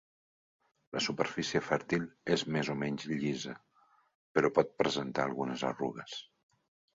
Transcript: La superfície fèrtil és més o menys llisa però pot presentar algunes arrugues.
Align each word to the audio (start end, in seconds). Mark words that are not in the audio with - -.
La 0.95 1.01
superfície 1.07 1.59
fèrtil 1.65 2.07
és 2.35 2.43
més 2.55 2.71
o 2.75 2.77
menys 2.85 3.05
llisa 3.11 3.53
però 4.39 4.53
pot 4.57 4.73
presentar 4.83 5.27
algunes 5.29 5.67
arrugues. 5.71 6.19